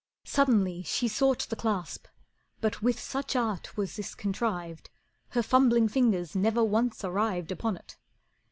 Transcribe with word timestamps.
Suddenly 0.25 0.81
she 0.81 1.07
sought 1.07 1.41
The 1.41 1.55
clasp, 1.55 2.07
but 2.59 2.81
with 2.81 2.99
such 2.99 3.35
art 3.35 3.77
was 3.77 3.97
this 3.97 4.15
contrived 4.15 4.89
Her 5.29 5.43
fumbling 5.43 5.87
fingers 5.87 6.35
never 6.35 6.63
once 6.63 7.03
arrived 7.03 7.51
Upon 7.51 7.77
it. 7.77 7.97